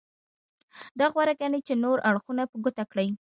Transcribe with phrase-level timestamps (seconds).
[0.99, 3.07] دا غوره ګڼي چې نور اړخونه په ګوته کړي.